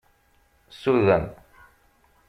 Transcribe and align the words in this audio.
Suden. 0.79 1.23